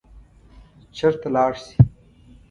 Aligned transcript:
چېرته 0.97 1.27
لاړ 1.35 1.53
شي. 1.65 1.75